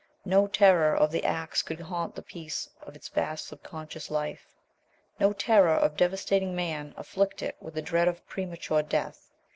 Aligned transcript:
No 0.25 0.47
terror 0.47 0.95
of 0.95 1.11
the 1.11 1.23
axe 1.23 1.61
could 1.61 1.79
haunt 1.79 2.15
the 2.15 2.23
peace 2.23 2.67
of 2.81 2.95
its 2.95 3.07
vast 3.07 3.45
subconscious 3.45 4.09
life, 4.09 4.47
no 5.19 5.31
terror 5.31 5.75
of 5.75 5.95
devastating 5.95 6.55
Man 6.55 6.95
afflict 6.97 7.43
it 7.43 7.55
with 7.59 7.75
the 7.75 7.83
dread 7.83 8.07
of 8.07 8.27
premature 8.27 8.81
death. 8.81 9.29